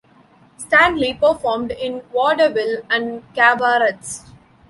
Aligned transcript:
Stanley 0.57 1.13
performed 1.13 1.69
in 1.73 2.01
vaudeville 2.11 2.79
and 2.89 3.21
cabarets. 3.35 4.31